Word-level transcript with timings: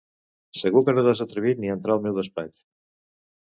Segur 0.61 0.81
que 0.87 0.95
no 0.95 1.03
t'has 1.07 1.21
atrevit 1.25 1.61
ni 1.61 1.71
a 1.71 1.75
entrar 1.79 1.95
al 1.97 2.03
meu 2.07 2.17
despatx! 2.21 2.59